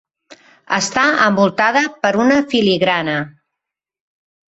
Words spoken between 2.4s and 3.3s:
filigrana.